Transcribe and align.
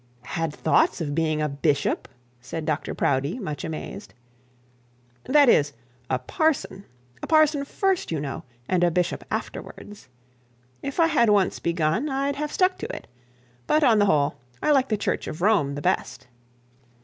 'Had 0.23 0.51
thought 0.51 0.99
of 0.99 1.13
being 1.13 1.43
a 1.43 1.47
bishop?' 1.47 2.07
said 2.39 2.65
Dr 2.65 2.95
Proudie, 2.95 3.37
much 3.37 3.63
amazed. 3.63 4.15
'That 5.25 5.47
is, 5.47 5.73
a 6.09 6.17
parson 6.17 6.85
a 7.21 7.27
parson 7.27 7.63
first, 7.63 8.11
you 8.11 8.19
know, 8.19 8.43
and 8.67 8.83
a 8.83 8.89
bishop 8.89 9.23
afterwards. 9.29 10.09
If 10.81 10.99
I 10.99 11.05
had 11.05 11.29
once 11.29 11.59
begun, 11.59 12.09
I'd 12.09 12.37
have 12.37 12.51
stuck 12.51 12.79
to 12.79 12.87
it. 12.95 13.05
But, 13.67 13.83
on 13.83 13.99
the 13.99 14.07
whole, 14.07 14.39
I 14.59 14.71
like 14.71 14.89
the 14.89 14.97
Church 14.97 15.27
of 15.27 15.39
Rome 15.39 15.75
the 15.75 15.83
best.' 15.83 16.25